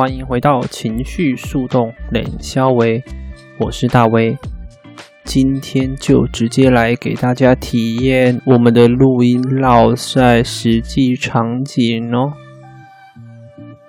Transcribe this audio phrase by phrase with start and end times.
[0.00, 3.04] 欢迎回到情绪树洞冷肖威，
[3.58, 4.34] 我是大威。
[5.24, 12.32] 今天就直接来给大家体验我们的录音烙赛实际场景哦。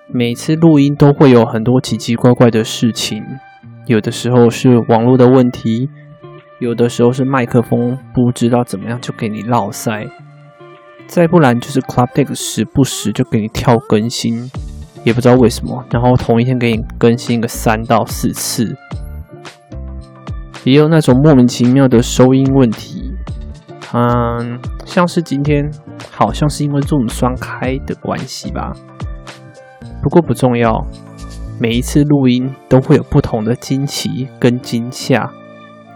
[0.09, 3.23] 每次录音都会有很多奇奇怪怪的事情，
[3.85, 5.87] 有的时候是网络的问题，
[6.59, 10.09] 有的时候是麦克风不知道怎么样就给你烙赛，
[11.07, 14.51] 再不然就是 Club Deck 时不时就给你跳更新。
[15.03, 18.75] 也不知道为什么，然后同一天给你更新个三到四次，
[20.63, 23.11] 也有那种莫名其妙的收音问题，
[23.93, 25.71] 嗯，像是今天
[26.11, 28.73] 好像是因为 Zoom 双开的关系吧，
[30.03, 30.85] 不过不重要，
[31.59, 35.31] 每一次录音都会有不同的惊奇跟惊吓，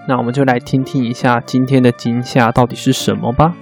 [0.07, 3.53] 那我们就来听听一下今天的惊吓到底是什么吧。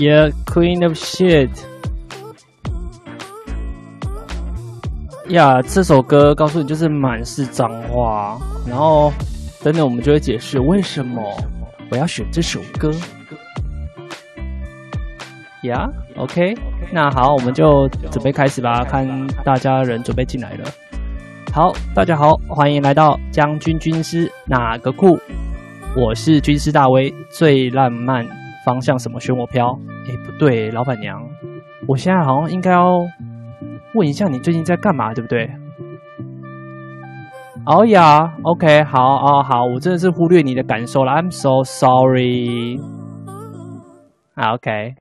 [0.00, 1.50] Yeah, Queen of Shit。
[5.28, 9.12] 呀，这首歌告诉你就是满是脏话，然后
[9.62, 11.22] 等等我们就会解释为什么
[11.90, 12.90] 我要选这首歌。
[15.64, 16.54] 呀，OK，
[16.90, 19.06] 那好，我们就准备开始吧，看
[19.44, 20.64] 大家人准备进来了。
[21.52, 25.18] 好，大家好，欢迎来到将军军师哪个酷？
[25.94, 28.26] 我是军师大威，最浪漫
[28.64, 29.78] 方向什么选我飘。
[30.08, 31.22] 哎，不对，老板娘，
[31.86, 33.00] 我现在好像应该要
[33.94, 35.50] 问一下你最近在干嘛，对不对？
[37.66, 42.80] 哦呀，OK，好哦，好，我真的是忽略你的感受了，I'm so sorry。
[44.34, 44.94] ，OK。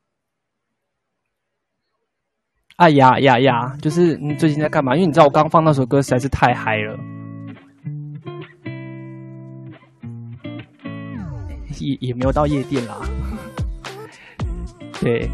[2.76, 4.94] 哎呀呀呀，就是你最近在干嘛？
[4.96, 6.98] 因为你知道我刚放那首歌实在是太嗨了，
[11.80, 12.96] 也也没有到夜店啦。
[15.02, 15.30] 对，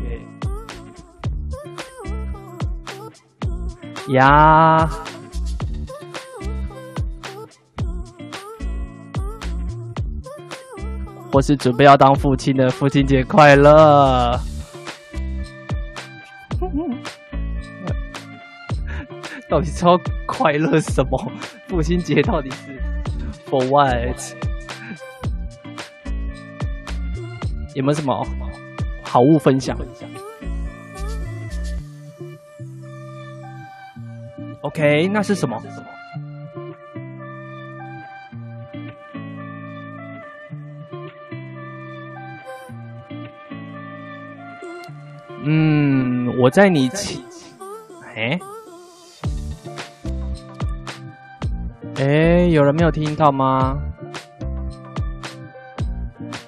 [4.10, 4.88] 呀，
[11.32, 14.40] 我是准备要当父亲的，父亲节快乐！
[19.50, 19.98] 到底超
[20.28, 21.32] 快乐什么？
[21.68, 22.80] 父亲节到底是
[23.50, 24.22] for what？
[27.74, 28.26] 有没有什么？
[29.16, 29.78] 好物分享。
[34.60, 35.58] OK，那是什么？
[45.46, 47.24] 嗯，我在你起，
[48.18, 48.38] 哎，
[52.00, 53.82] 哎，有人没有听到吗？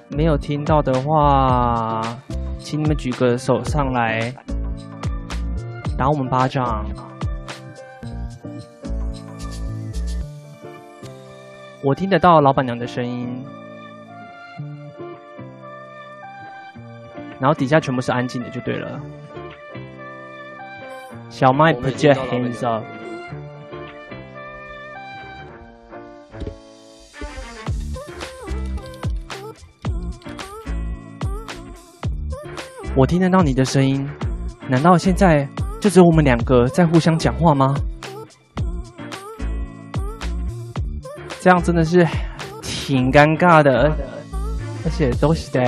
[0.10, 2.02] 没有听到的话。
[2.70, 4.30] 请你们举个手上来，
[5.98, 6.86] 打我们巴掌。
[11.82, 13.42] 我听得到老板娘的声音，
[17.40, 19.00] 然后底下全部是安静的，就对了。
[21.30, 22.84] 小麦 put your hands up。
[32.97, 34.09] 我听得到你的声音，
[34.68, 35.48] 难道现在
[35.80, 37.75] 就只有我们两个在互相讲话吗？
[41.39, 42.04] 这样真的是
[42.63, 43.95] 挺尴尬的，
[44.83, 45.62] 而且都是的。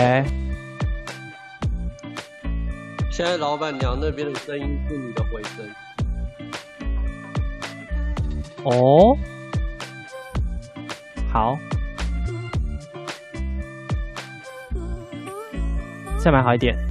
[3.12, 5.64] 现在老板娘那边的声音是你的回声。
[8.64, 9.16] 哦，
[11.32, 11.56] 好，
[16.18, 16.89] 再买好一点。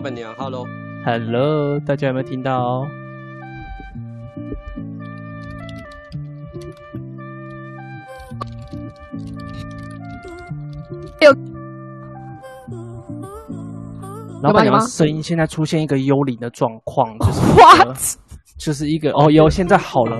[0.00, 2.86] 老板娘，Hello，Hello，大家有没有听到？
[11.20, 11.30] 有。
[14.42, 17.98] 老板娘声音现在出现一个幽灵的状况，就是、那个、What?
[18.56, 20.16] 就是一个哦，有现在好了，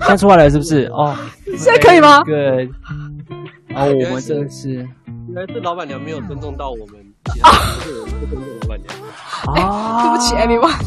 [0.00, 0.86] 现在出来了是不是？
[0.86, 1.14] 哦，
[1.44, 2.24] 现在可以吗？
[2.24, 2.64] 对，
[3.74, 4.86] 哦，我们真的是，原
[5.34, 6.97] 来是老板娘没有尊重到我们，
[7.42, 8.94] 啊，不是不尊重老板娘
[9.54, 10.78] 啊，对不起，everyone。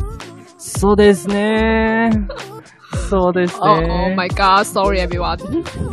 [0.57, 1.33] So this 呢
[3.09, 5.39] ？So this 呢？Oh my God，Sorry everyone。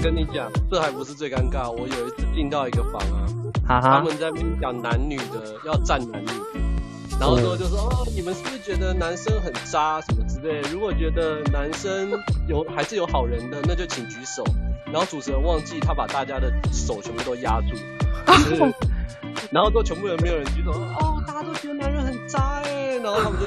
[0.03, 1.71] 跟你讲，这还不是最尴尬。
[1.71, 3.01] 我有一次进到一个房
[3.67, 6.29] 啊，他们在那边讲男女的，要站男女。
[7.21, 10.61] 然后之后就说哦，你们是不是觉得男生很渣什么之类？
[10.71, 12.11] 如果觉得男生
[12.47, 14.45] 有还是有好人的，那就请举手。
[14.87, 17.75] 然后主持人忘记他把大家的手全部都压住，
[18.49, 18.75] 就是、
[19.51, 20.73] 然后都全部人没有人举手。
[20.73, 23.47] 哦，大家都觉得男人很渣哎，然后他们就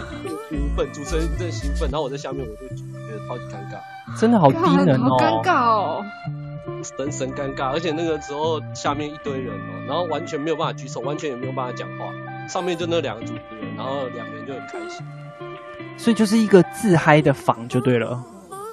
[0.49, 1.89] 兴奋，主持人真的兴奋。
[1.91, 6.05] 然后我在下面，我就觉得超级尴尬，真的好低能哦，好尴尬哦，
[6.83, 7.71] 神神尴尬。
[7.71, 12.05] 而且那个时候下面一堆人哦，然后完全没有办法举手，完全也没有办法讲话。
[12.49, 15.05] 上面就那两个主持人，然后两个人就很开心，
[15.97, 18.21] 所以就是一个自嗨的房就对了。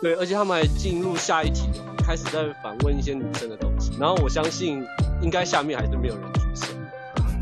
[0.00, 1.68] 对，而且他们还进入下一题，
[2.04, 3.92] 开始在反问一些女生的东西。
[4.00, 4.82] 然后我相信，
[5.20, 6.66] 应该下面还是没有人举手。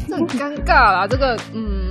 [0.08, 1.90] 这很尴尬啦，这个嗯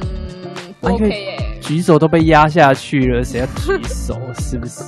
[0.79, 4.19] 不 OK 耶、欸，举手都被压下去了，谁要举手？
[4.39, 4.83] 是不是？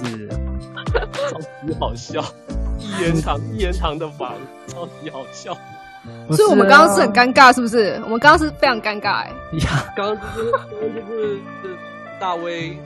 [1.30, 2.24] 超级好笑，
[2.80, 4.34] 一言堂一言堂的房，
[4.68, 5.58] 超级好笑。
[6.32, 8.00] 所以我们刚刚是很尴尬，是不是？
[8.06, 9.58] 我们刚刚是非常尴尬哎、欸。
[9.60, 11.78] 呀，刚刚就是刚刚就是是
[12.18, 12.78] 大威，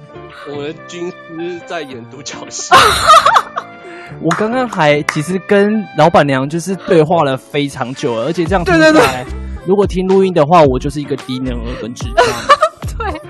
[0.49, 2.73] 我们军师在演独角戏。
[4.21, 9.25] 我刚刚还其实跟老板娘就是对话了非常久，而且这样听起来，对对对，
[9.65, 12.15] 如果听录音的话，我就是一个低能儿跟智障。
[12.97, 13.21] 对，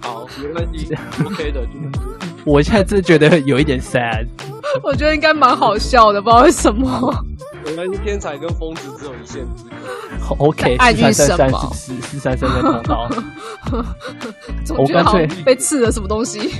[0.00, 0.94] 好，没关系
[1.24, 1.66] ，OK 的。
[2.44, 4.26] 我现在真的觉得有一点 sad。
[4.82, 7.24] 我觉得应该蛮好笑的，不知道为什么。
[7.66, 10.34] 原来是天才跟疯子只有一线之隔。
[10.44, 11.70] OK，爱句什么？
[11.74, 13.10] 四四三三三通道。
[14.78, 16.54] 我干脆被刺了什么东西。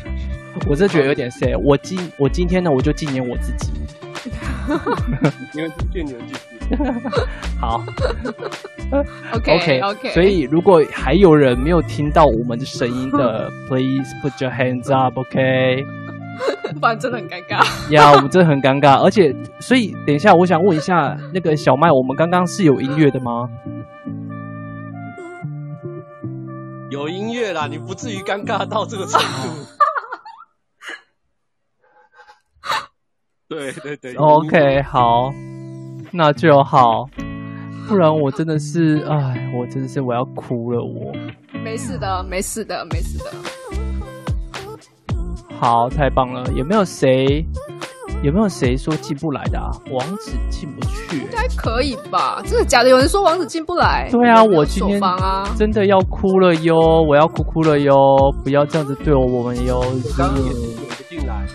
[0.67, 1.59] 我真觉得有点 sad。
[1.61, 3.71] 我今我今天呢，我就纪念我自己。
[5.55, 6.58] 你们继续，你们继续。
[7.61, 7.83] 好。
[9.35, 10.09] OK OK OK。
[10.11, 15.19] 所以如果还有人没有听到我们的声音的， Please put your hands up。
[15.19, 15.85] OK。
[16.81, 17.93] 不然真的很尴尬。
[17.93, 23.49] 呀，我们真的很尴尬，而且，所以等一下，我想问一下那个小麦，我们刚刚是有音乐的吗？
[26.91, 29.27] 有音乐啦，你不至于尴尬到这个程度。
[33.49, 34.15] 对 对对。
[34.15, 35.33] OK，好，
[36.11, 37.07] 那就好，
[37.89, 41.13] 不然我真的是，哎，我真的是我要哭了，我。
[41.63, 43.31] 没事的，没事的，没事的。
[45.61, 46.45] 好，太棒了！
[46.55, 47.45] 有没有谁？
[48.23, 49.71] 有没有谁说进不来的啊？
[49.93, 52.41] 王子进不去，应该可以吧？
[52.45, 52.89] 真的假的？
[52.89, 54.09] 有人说王子进不来。
[54.11, 55.01] 对啊，我今天
[55.57, 56.77] 真的要哭了哟！
[57.09, 57.95] 我要哭哭了哟！
[58.43, 59.79] 不要这样子对我，我们哟。
[59.79, 61.47] 我刚刚也不进来，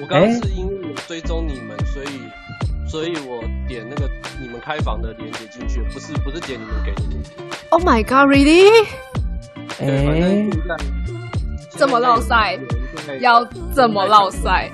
[0.00, 3.42] 我刚刚是因为我追踪你们，所以所以我
[3.76, 4.08] 点那个
[4.40, 7.32] 你们开房的链接进去，不是不是点你们给的链接。
[7.68, 8.86] Oh my god, really？
[9.80, 10.48] 哎。
[11.78, 12.58] 这么绕赛，
[13.20, 14.70] 要这么绕赛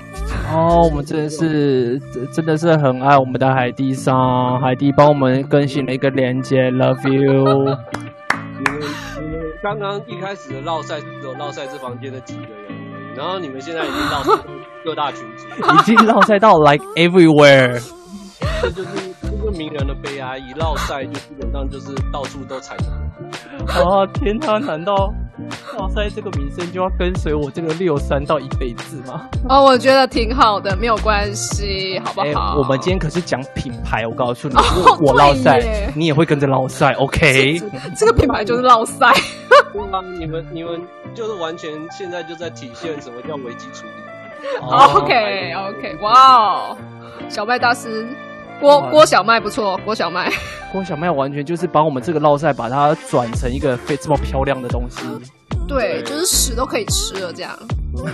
[0.49, 0.87] 哦！
[0.89, 1.99] 我们真的是，
[2.31, 7.77] 真的是很爱我们的海蒂桑，海蒂帮我们更新了一个链接，Love you。
[8.57, 8.81] 你们
[9.19, 12.71] 你们刚刚一开始的绕赛只有绕赛这房间的几个人而
[13.13, 14.43] 已，然后你们现在已经烙赛
[14.85, 17.83] 各大群组，已经绕赛到 like everywhere。
[18.61, 18.89] 这就是
[19.21, 22.85] 这就是名人的悲哀，一落赛就基本上就是到处都踩到。
[23.81, 25.13] 哦天哪，难道？
[25.75, 29.27] 烙赛这个名声就要跟随我这个六三到一辈子吗？
[29.49, 32.53] 哦，我觉得挺好的，没有关系，好不好？
[32.53, 37.59] 欸、我们今天可是讲品牌，我告诉你，如果我落赛，你也会跟着落赛，OK？
[37.97, 39.11] 这，个品牌就是落赛。
[39.73, 40.79] 对啊，你们你们
[41.15, 44.59] 就是完全现在就在体现什么叫危机处理。
[44.61, 46.77] Oh, OK OK，哇哦，
[47.27, 48.07] 小麦大师。
[48.59, 50.31] 郭郭小麦不错，郭小麦，
[50.71, 55.01] 郭小麦完全就是把我们这个烙赛，把它转成一个非这么漂亮的东西。
[55.67, 57.51] 对，就是屎都可以吃了这样。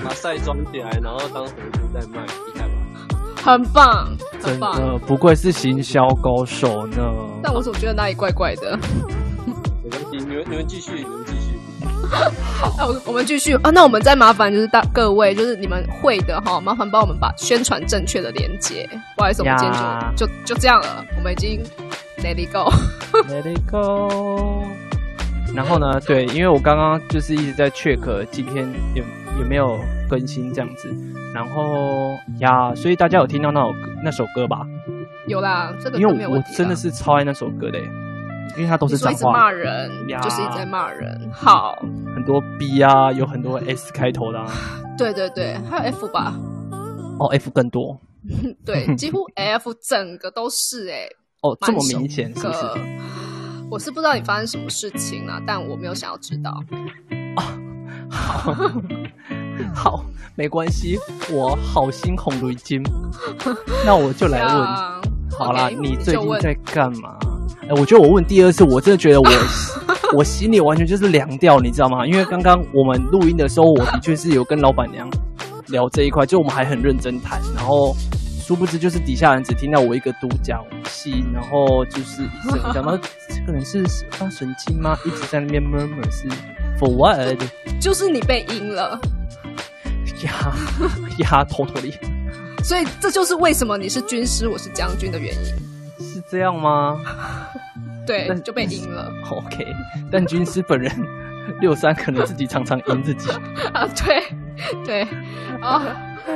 [0.04, 2.74] 把赛装起来，然后当盒子在卖，厉害吧？
[3.44, 4.08] 很棒，
[4.42, 6.98] 很棒，真的不愧是行销高手呢。
[7.42, 8.78] 但我总觉得哪里怪怪的。
[9.84, 11.49] 没关系，你们你们继续，你们继续。
[12.10, 13.70] 好， 那我我们继续啊。
[13.70, 18.90] 那我们再麻烦就是大各位，就是你们会的哈，麻烦帮我们把宣传正确的连接。
[19.16, 19.84] 不好意思，我们今天
[20.16, 21.06] 就就就这样了。
[21.18, 21.62] 我们已经
[22.24, 24.64] let it go，let it go。
[25.56, 29.04] 然后呢，对，因为我刚刚就是一直在 check 今天有
[29.40, 30.94] 有没有更新这样子。
[31.34, 33.74] 然后呀，所以大家有听到那首
[34.04, 34.62] 那首歌吧？
[35.28, 37.80] 有啦，这个因为我真的是超爱那首歌的。
[38.58, 39.90] 因为他都是脏话，一直骂人，
[40.22, 41.30] 就是一直在骂人。
[41.32, 41.78] 好，
[42.14, 44.52] 很多 B 啊，有很多 S 开头的啊。
[44.98, 46.34] 对对对，还有 F 吧？
[47.20, 47.98] 哦，F 更多。
[48.66, 51.08] 对， 几乎 F 整个都是哎。
[51.42, 52.60] 哦，这么明显是不是？
[53.72, 56.52] 我是不知道你发生什么事情了，但我没有想要知道。
[57.36, 57.56] 啊，
[58.10, 58.56] 好，
[59.74, 60.98] 好，没关系，
[61.32, 62.84] 我好心红如今。
[63.86, 65.00] 那我就来问，啊、
[65.38, 67.18] 好啦你最近在干嘛？
[67.64, 69.30] 哎，我觉得我问第二次，我真的觉得我
[70.18, 72.06] 我心里完全就是凉掉，你知道吗？
[72.06, 75.10] 因为刚刚我们录音的时候，我的确是有跟老板娘
[75.68, 77.96] 聊这一块，就我们还很认真谈，然后。
[78.42, 84.98] 殊不知，就是底下人只听到我一个独角戏，然后就是一直讲到这个人是发神经吗？
[85.06, 86.28] 一直在那边 murmur 是
[86.80, 87.38] for what？
[87.80, 89.00] 就是你被阴了
[90.26, 90.52] 呀
[91.20, 91.94] 呀，偷偷的。
[92.64, 95.69] 所以这就是为什么你是军师，我是将军的原因。
[96.30, 97.00] 是这样吗？
[98.06, 99.12] 对，但就被赢了。
[99.32, 99.66] OK，
[100.12, 100.92] 但军师本人
[101.60, 103.32] 六三可能自己常常赢自己
[103.74, 103.88] 啊。
[103.96, 104.24] 对
[104.86, 105.08] 对
[105.62, 105.82] 啊。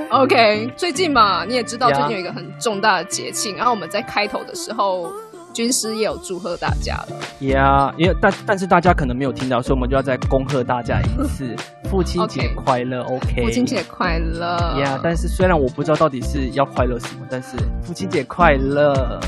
[0.10, 5.12] OK，最近嘛，你也知道最近有一个很重大的节庆.然后我们在开头的时候，
[5.54, 7.08] 军师也有祝贺大家了。
[7.48, 13.02] 呀，因为但但是大家可能没有听到，所以我们就要再恭贺大家一次，父亲节快乐。
[13.04, 13.44] OK，, okay.
[13.44, 14.80] 父亲节快乐。
[14.80, 19.20] 呀，但是虽然我不知道到底是要快乐什么，但是父亲节快乐。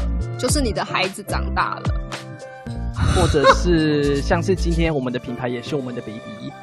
[0.46, 1.84] 就是你的孩子长大了，
[3.16, 6.54] 或者是像是今天我们的品牌也是我们的 baby。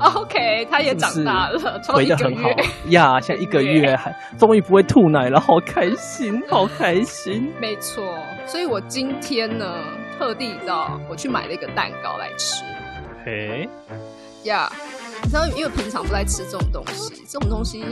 [0.00, 2.48] OK，他也长大了，回的很好
[2.88, 7.48] 呀，现在一个月还终于不会吐奶了，好开心，好开心。
[7.60, 8.02] 没错，
[8.44, 9.84] 所以我今天呢，
[10.18, 12.64] 特地到我去买了一个蛋糕来吃。
[13.24, 13.68] 嘿，
[14.42, 14.68] 呀，
[15.22, 17.84] 你知道，因为平常不爱吃这种东西，这种东西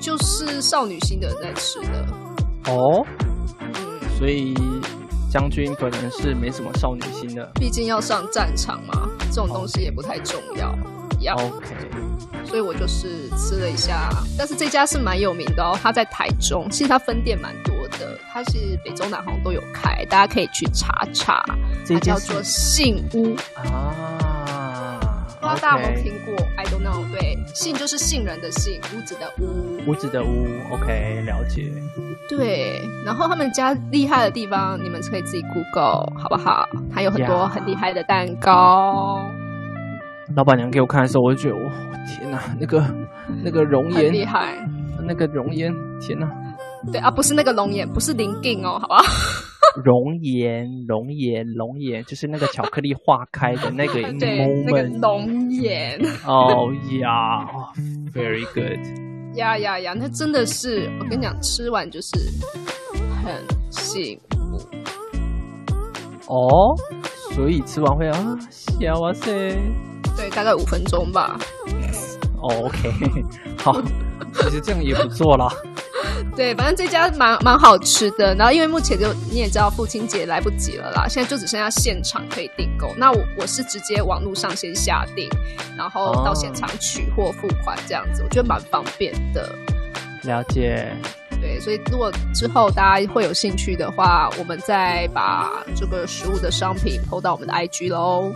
[0.00, 2.06] 就是少女心的人在吃的。
[2.72, 3.29] 哦，嗯，
[4.20, 4.54] 所以
[5.32, 10.76] 将军本人是没什么少女心的，毕竟要上战场嘛，这种东西也不太重要。
[11.36, 11.74] OK，
[12.44, 21.42] 所以我就是吃了一下，但是这家是蛮有名的哦，它在台中，其实它分店蛮多的，它是北中南好像都有开，大家可以去查查。
[21.88, 23.89] 它叫做信屋啊，
[25.50, 27.10] 道大家有没有听过？I don't know。
[27.10, 30.46] 对，杏就是杏仁的杏，屋子的屋，屋子的屋。
[30.72, 31.72] OK，了解。
[32.28, 36.68] 对，然后他们家厉害的地方，你们可以自己 Google 好不好？
[36.92, 39.26] 还有很多很厉害的蛋糕。
[40.36, 41.70] 老板娘给我看的时候，我就觉得，我
[42.06, 42.84] 天哪，那个
[43.42, 44.54] 那个熔岩厉害，
[45.02, 46.30] 那个熔岩，天哪！
[46.92, 49.02] 对啊，不是那个龙眼，不是林定哦，好吧？
[49.84, 54.18] 熔岩，熔岩，熔岩，就是那个巧克力化开的那个 moment。
[54.18, 56.00] 对，那个龙颜。
[56.26, 56.70] 哦
[57.00, 57.46] 呀
[58.12, 59.36] ，very good。
[59.36, 62.10] 呀呀呀，那真的是，我跟你讲，吃完就是
[63.24, 63.32] 很
[63.70, 64.58] 幸福。
[66.26, 66.74] 哦，
[67.34, 69.30] 所以吃完会啊，笑哇塞。
[70.16, 71.38] 对，大概五分钟吧。
[72.42, 72.90] Oh, OK，
[73.58, 73.80] 好，
[74.32, 75.48] 其实这样也不错啦。
[76.40, 78.34] 对，反正这家蛮蛮好吃的。
[78.34, 82.94] 然后因为目前就你也知道，父亲节来不及了啦，现在就只剩下现场可以订购。
[82.96, 85.28] 那我我是直接网络上先下订，
[85.76, 89.54] 然后到现场取货付款这样子，我觉得蛮方便的。
[90.22, 90.90] 了解。
[91.42, 98.32] 对，所以如果之后大家会有兴趣的话，我们再把这个食物的商品 PO 到我们的 IG 喽。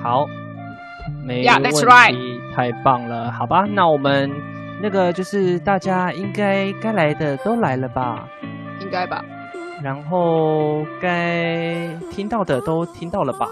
[0.00, 0.24] 好，
[1.24, 2.54] 没问题，yeah, that's right.
[2.54, 4.30] 太棒了，好吧，那我们
[4.82, 8.28] 那个就是大家应该该来的都来了吧？
[8.80, 9.24] 应该吧。
[9.82, 13.46] 然后该听到的都听到了吧？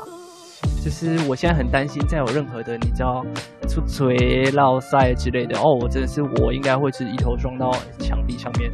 [0.83, 3.25] 就是我现在很担心，再有任何的你知道
[3.69, 8.71] 出锤、落赛之类的哦，我真的是我应该会是一头撞到墙壁上面。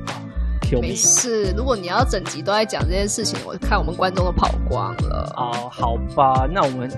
[0.80, 5.32] 没事，如果你要整集都在讲这件事情，我看我们观众都跑光了。
[5.36, 6.88] 哦，好吧，那我们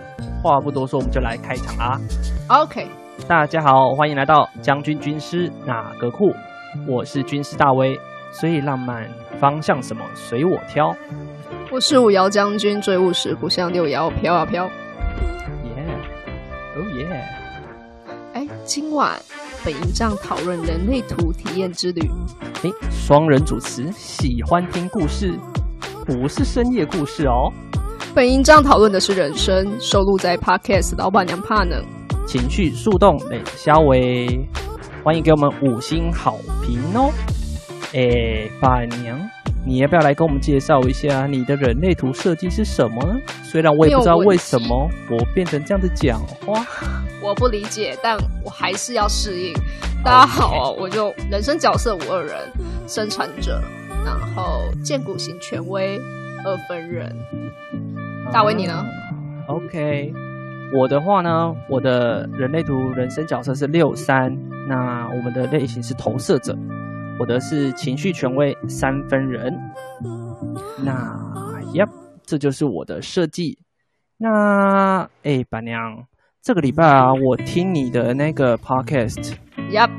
[0.42, 1.99] 话不多说，我们就来开场啊。
[2.49, 2.87] OK，
[3.28, 6.35] 大家好，欢迎来到将军军师哪个酷？
[6.88, 7.99] 我是军师大威，
[8.33, 10.95] 最浪漫方向什么随我挑。
[11.71, 14.64] 我是五爻将军，最务实，不像六爻飘啊飘。
[14.64, 15.85] 耶，
[16.76, 17.25] 哦耶。
[18.33, 19.12] 哎，今晚。
[19.64, 22.11] 本营帐讨论人类图体验之旅。
[22.64, 25.38] 哎，双人主持，喜欢听故事，
[26.04, 27.52] 不是深夜故事哦。
[28.12, 31.76] 本营帐讨论的是人生，收录在 Podcast 老板娘怕呢。
[32.26, 34.49] 情绪树洞冷肖威，
[35.05, 37.11] 欢迎给我们五星好评哦。
[37.95, 39.21] 哎，板娘，
[39.67, 43.17] 你要不要来跟我们介绍一下你的人类图设计是什么呢？
[43.43, 46.64] 虽然我也不知道为什么我变成这样子讲话。
[47.23, 49.52] 我不理解，但我还是要适应。
[50.02, 52.35] 大家好，我就人生角色五二人，
[52.88, 53.62] 生产者，
[54.05, 56.00] 然后荐骨型权威，
[56.45, 57.14] 二分人。
[58.33, 58.85] 大威，你呢
[59.47, 60.12] ？OK，
[60.75, 64.35] 我的话呢，我的人类图人生角色是六三，
[64.67, 66.57] 那我们的类型是投射者，
[67.19, 69.55] 我的是情绪权威三分人。
[70.83, 70.93] 那
[71.75, 71.88] ，Yep，，
[72.25, 73.59] 这就是我的设计。
[74.17, 76.05] 那哎，板娘，
[76.43, 79.35] 这个礼拜啊，我听你的那个 podcast。
[79.71, 79.91] Yep。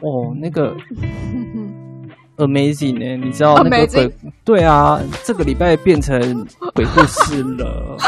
[0.00, 0.74] 哦，那个。
[2.38, 3.22] Amazing 呢？
[3.22, 4.14] 你知道那个鬼？
[4.46, 6.18] 对啊，这个礼拜变成
[6.74, 7.98] 鬼故事了。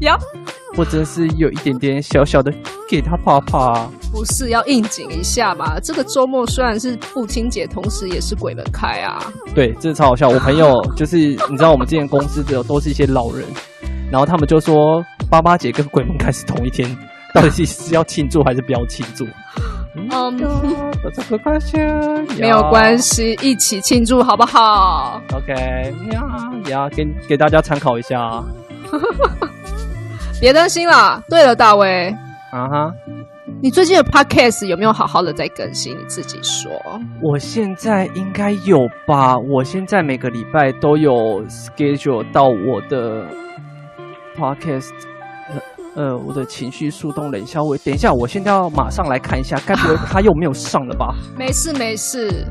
[0.00, 0.18] 呀，
[0.78, 2.52] 我真是有一点点小小的
[2.88, 3.84] 给他怕怕。
[4.12, 5.80] 不是要应景一下吗？
[5.82, 9.20] 这个周末虽然是父亲节，同时也是鬼门开啊。
[9.56, 10.28] 对，这超好笑。
[10.28, 13.44] 我朋友 就是你知道，我们之前公司的都是一些老人，
[14.08, 16.88] 然后他们就说八八节跟鬼门开是同一天，
[17.34, 19.26] 到底是要庆祝还是不要庆祝？
[19.96, 20.32] 嗯，
[22.38, 25.52] 没有关系，一起庆祝好不好？OK，
[26.12, 26.22] 呀
[26.70, 28.16] 呀，给给大家参考一下。
[30.40, 31.22] 别担心啦。
[31.28, 32.08] 对了，大卫，
[32.52, 32.92] 啊哈，
[33.60, 35.98] 你最近的 Podcast 有没有好好的在更新？
[35.98, 36.70] 你自己说。
[37.22, 39.36] 我现在应该有吧？
[39.38, 43.26] 我现在每个礼拜都有 schedule 到我的
[44.36, 44.92] Podcast。
[45.94, 47.76] 呃，我的情绪速冻冷消微。
[47.78, 51.14] 等一下，我现在要马上来看一下，该不会他又没有上了吧？
[51.36, 52.46] 没事没事，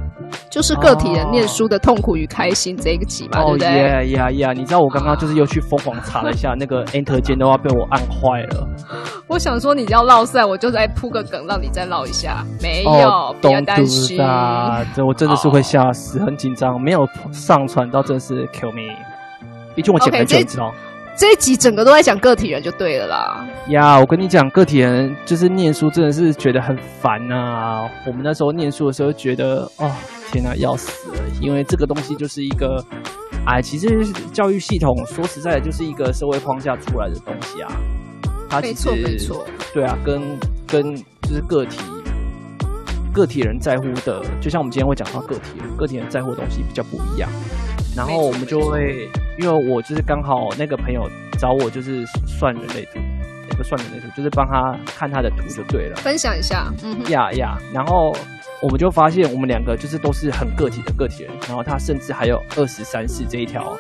[0.50, 3.70] 就是个体人念书的痛苦与开心这一个集嘛，哦、对不对？
[3.70, 4.54] 呀呀呀！
[4.54, 8.68] 你知道我刚刚就是又去疯狂查了一下，那个 Enter 键都要被我按坏了。
[9.28, 12.44] 我想说你要烙赛，我就再铺个梗让你再烙一下。
[12.62, 14.18] 没有，哦、不要担心。
[14.94, 18.94] 这我真的是会吓死，很紧张，没有上传到，真的是 kill me。
[19.76, 20.74] 毕竟我剪很久，你知道。
[21.18, 23.48] 这一集整个都在讲个体人就对了啦。
[23.70, 27.90] 呀，我跟你讲，个体人就是念书真的是觉得很烦呐、啊。
[28.06, 29.92] 我们那时候念书的时候觉得，哦，
[30.32, 31.18] 天哪，要死了！
[31.42, 32.86] 因为这个东西就是一个，
[33.48, 37.72] 哎，其实教育系统说实在的，就是一个社会框架出来的东西啊。
[38.48, 39.46] 它其实，没错，没错。
[39.74, 40.22] 对啊，跟
[40.68, 41.80] 跟就是个体
[43.12, 47.28] 个体人在乎的，就像我们今天会讲到个体人，个体人在乎的东西比较不一样。
[47.98, 51.02] 然后我们就会，因为我就是刚好那个朋友
[51.40, 53.00] 找我，就是算人类图，
[53.50, 55.96] 也不算人类图，就是帮他看他的图就对了。
[55.96, 57.58] 分享一下，嗯，呀呀。
[57.74, 58.16] 然后
[58.62, 61.34] 我们就发现，我们两个就是都是很个体的个体人。
[61.48, 63.76] 然后他甚至还有二十三世这一条，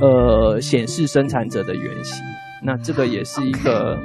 [0.00, 2.24] 呃，显示生产者的原型。
[2.62, 3.98] 那这个也是一个，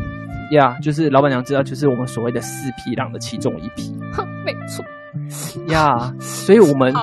[0.51, 3.95] 呀，就是老板娘知道，就是我们所谓的四匹狼的其中一匹。
[4.12, 4.84] 哼没错。
[5.67, 6.93] 呀，所以我们。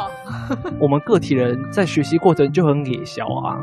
[0.80, 3.56] 我们个体人在学习过程就很野小啊，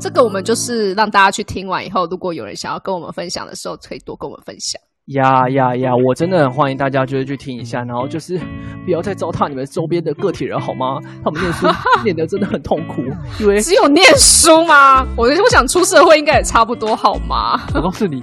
[0.00, 4.80] 这个我们就是让大家去听完以后，如果有人想要跟我们分享的时候，可以多跟我们分享。
[5.06, 5.90] 呀呀呀！
[5.96, 8.38] 我真的很欢迎大家就是去听一下，然后就是
[8.84, 11.00] 不要再糟蹋你们周边的个体人好吗？
[11.24, 11.66] 他们念书
[12.04, 13.02] 念的真的很痛苦，
[13.40, 15.04] 因为只有念书吗？
[15.16, 17.60] 我我想出社会应该也差不多好吗？
[17.74, 18.22] 我告诉你，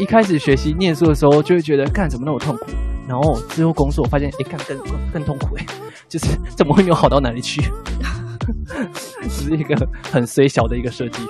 [0.00, 2.66] 一开始学习念书的时候就会觉得干什么那么痛苦。
[3.08, 5.66] 然后之后工作，我发现哎，干更更更痛苦哎，
[6.08, 7.62] 就是 怎么会没有好到哪里去？
[9.28, 9.74] 只是一个
[10.10, 11.22] 很衰小的一个设计。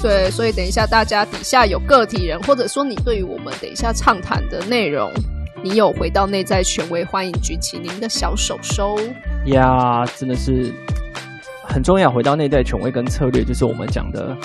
[0.00, 5.10] 对，所以等一下大家底下有个体人，或者说你对于我们等一下畅谈的内容，
[5.62, 8.96] 你有回到内在权威，欢迎举起您的小手手。
[9.46, 10.72] 呀，真的是
[11.64, 12.10] 很重要。
[12.10, 14.36] 回到内在权威跟策略，就是我们讲的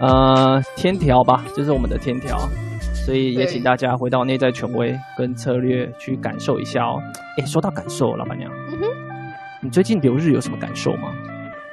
[0.00, 2.48] 呃天条吧，就是我们的天条。
[3.04, 7.02] 所以也请大家回到内在权威跟策略去感受一下哦。
[7.38, 8.86] 哎，说到感受，老板娘，嗯哼，
[9.60, 11.12] 你最近留日有什么感受吗？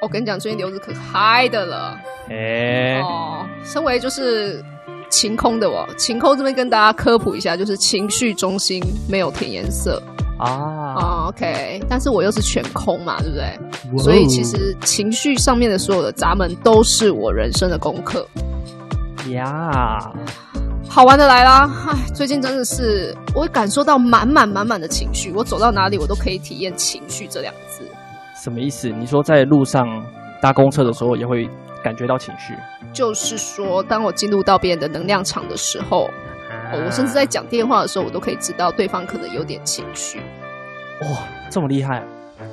[0.02, 1.98] 我跟你讲，最近留日可嗨的了。
[2.28, 4.62] 哎，哦，身为就是
[5.08, 10.02] 晴空的我，晴空这边跟大家科普一下，就是情绪中心没有填颜色
[10.38, 10.94] 啊。
[10.96, 14.02] 哦，OK，但是我又是全空嘛，对不对？
[14.02, 18.28] 所以其实情绪上面的所有的闸门都是我人生的功课。
[19.30, 20.12] 呀。
[20.88, 21.70] 好玩的来啦！
[21.88, 27.82] 唉，最近真的是我会感受到满满满满的情绪，我走到哪里我都可以体验情绪这两个字。
[28.36, 28.88] 什么意思？
[28.88, 29.86] 你说在路上
[30.40, 31.48] 搭公车的时候也会
[31.82, 32.54] 感觉到情绪？
[32.92, 36.10] 就是说，当我进入到别人的能量场的时候，
[36.72, 40.20] 我甚至在讲电话的时候，我都可以知道对方可能有点情绪。
[41.00, 41.08] 哇，
[41.48, 42.04] 这么厉害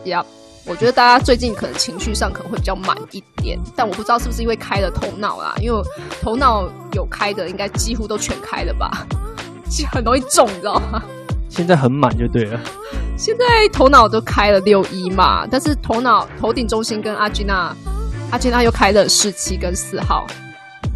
[0.06, 0.24] ！Yep。
[0.70, 5.82] 我觉得大家最近可能情绪上可能会比较满一点，但我不知道是不是因为开了头脑啦，因为
[6.22, 9.08] 头脑有开的应该几乎都全开了吧，
[9.68, 11.02] 其实很容易中，你知道吗？
[11.50, 12.60] 现在很满就对了。
[13.18, 17.76] 现在头脑都开了六一嘛，但是头脑头顶中心跟阿吉娜，
[18.30, 20.28] 阿吉娜又开了十七跟四号。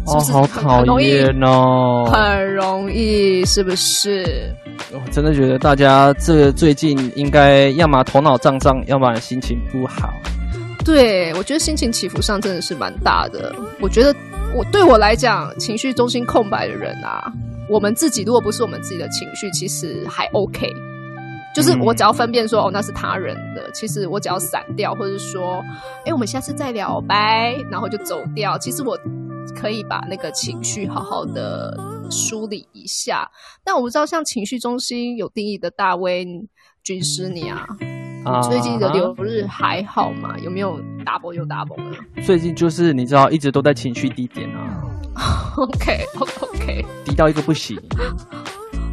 [0.06, 2.08] 哦，是是好讨厌哦！
[2.12, 4.54] 很容易，是不是？
[4.92, 10.12] 我真的觉得大家这最近应该要么头脑胀胀，要么心情不好。
[10.84, 13.54] 对，我觉得心情起伏上真的是蛮大的。
[13.80, 14.14] 我觉得
[14.54, 17.32] 我对我来讲，情绪中心空白的人啊，
[17.68, 20.70] 我们自己如果不是我们自己的情绪，其实还 OK。
[21.54, 25.62] 就是我只要分辨说，哦，那是他人的，其实我只要闪掉，或者说，
[26.04, 28.58] 哎，我们下次再聊，拜，然后就走掉。
[28.58, 28.98] 其实我
[29.56, 31.78] 可以把那个情绪好好的
[32.14, 33.28] 梳理一下。
[33.64, 36.24] 但我不知道，像情绪中心有定义的大威
[36.82, 37.66] 军师你啊。
[38.48, 40.34] 最近的流日还好吗？
[40.42, 41.98] 有没有 double 又 double 呢？
[42.22, 44.80] 最近就是你知道，一直都在情绪低点啊。
[45.58, 46.06] OK
[46.40, 47.78] OK，低到一个不行。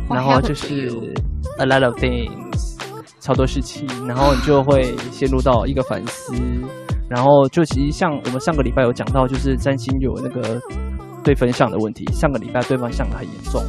[0.10, 0.90] 然后就是
[1.60, 2.78] a lot of things，
[3.22, 6.34] 超多事情，然后你就会陷入到一个反思。
[7.10, 10.62] 然后就其实像我们上个礼拜有讲到，就是占星有那个
[11.24, 12.06] 对分项的问题。
[12.14, 13.64] 上个礼拜对方项的很严重。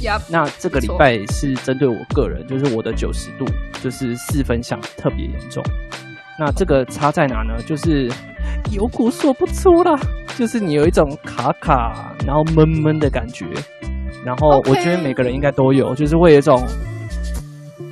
[0.00, 3.44] Yep, 那这个礼拜是针对我个人，就是我的九十度，
[3.82, 5.60] 就是四分项特别严重。
[6.38, 7.60] 那这个差在哪呢？
[7.66, 8.08] 就是
[8.70, 9.98] 有苦说不出啦，
[10.36, 13.44] 就是你有一种卡卡，然后闷闷的感觉。
[14.24, 16.64] 然后我觉得每个人应该都有，就是会有一种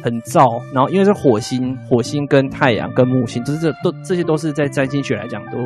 [0.05, 0.63] 很燥。
[0.73, 5.59] 然后因为是火星，火星跟太阳跟木星，就是这都这些都是在占星学来讲都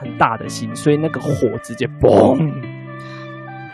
[0.00, 2.38] 很大的心，所以那个火直接嘣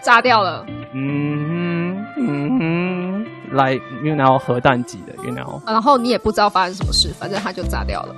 [0.03, 0.65] 炸掉了。
[0.93, 5.61] 嗯哼，嗯哼，来，you know 核弹级的，you know。
[5.67, 8.15] 然后你也不知道发生什么事，反正它就炸掉了。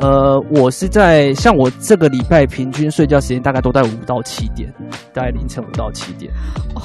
[0.00, 4.72] 呃，我是在像我这个礼拜平均睡觉时间大概都在五到七点，
[5.12, 6.32] 大概凌晨五到七点。
[6.76, 6.82] 哦，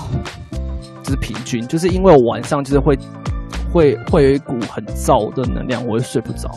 [1.04, 2.98] 就是平均，就是因为我晚上就是会
[3.72, 6.50] 会会有一股很燥的能量，我会睡不着。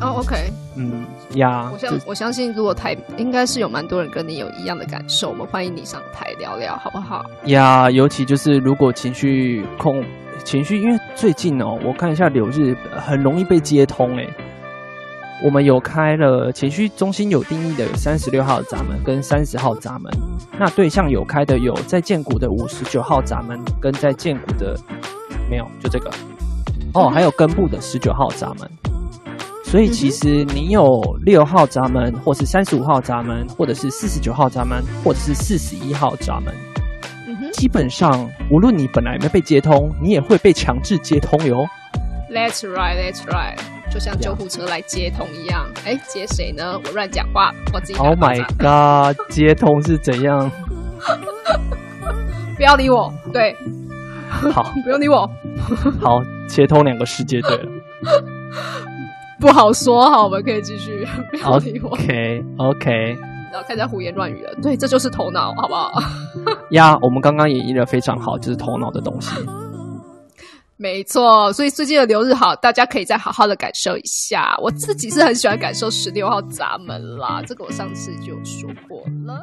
[0.00, 0.36] 哦，OK，
[0.76, 1.04] 嗯
[1.34, 7.24] 呀，我相我相信，如果台应该是有蛮多人跟你有一样的感受，我们欢迎你上台聊聊，好不好？
[7.44, 10.02] 呀，尤其就是如果情绪控
[10.44, 14.28] 情绪，因为最近哦，我看一下柳日很容易被接通诶。
[15.44, 20.12] 我们有开了情绪中心有定义的有三十六号闸门跟三十号闸门，
[20.58, 24.74] 那对象有开的有在建谷的五十九号闸门跟在建谷的
[25.48, 26.10] 没有，就这个
[26.94, 28.68] 哦，还有根部的十九号闸门。
[29.70, 36.54] 所以其实你有六号闸门，或是三十五号闸门，或者是四十九号闸门，或者是四十一号闸门，
[37.52, 41.66] 基本上无论你本来没被接通，你也会被强制接通哟。
[42.32, 43.58] That's right, that's right，
[43.92, 45.66] 就像救护车来接通一样。
[45.84, 46.80] 哎接谁呢？
[46.86, 47.98] 我乱讲话，我自己。
[47.98, 50.50] Oh my god，接通是怎样？
[52.56, 53.12] 不要理我。
[53.34, 53.54] 对，
[54.50, 55.30] 好， 不用理我。
[56.00, 57.68] 好，接通两个世界，对了。
[59.40, 61.06] 不好说，好，我们可以继续。
[61.30, 61.90] 不要理我。
[61.90, 63.16] OK，OK。
[63.50, 64.52] 然后开始胡言乱语了。
[64.62, 65.90] 对，这就是头脑，好不好？
[66.72, 69.30] 呀，我们刚刚演绎的非常好，就是头脑的东西。
[70.76, 74.56] 没错，所以最近的留日好，大家可以再好好的感受一下。
[74.62, 79.42] 我自己是很喜欢感受十六号闸门啦，这个我上次就有说过了。